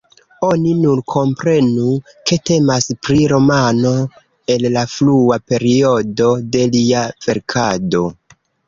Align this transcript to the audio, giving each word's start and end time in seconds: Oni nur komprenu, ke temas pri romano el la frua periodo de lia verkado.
Oni 0.45 0.69
nur 0.77 1.01
komprenu, 1.15 1.91
ke 2.31 2.39
temas 2.51 2.89
pri 3.09 3.27
romano 3.35 3.93
el 4.57 4.69
la 4.79 4.89
frua 4.99 5.41
periodo 5.53 6.35
de 6.57 6.69
lia 6.77 7.09
verkado. 7.31 8.07